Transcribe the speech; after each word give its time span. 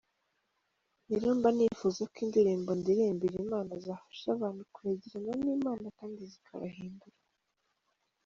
Rero 1.09 1.27
mba 1.37 1.49
nifuza 1.55 2.01
ko 2.11 2.17
indirimbo 2.25 2.71
ndirimbira 2.79 3.35
Imana 3.45 3.71
zafasha 3.85 4.25
abantu 4.35 4.61
kwegerana 4.73 5.33
n'Imana 5.43 5.85
kandi 5.97 6.21
zikabahindura. 6.31 7.17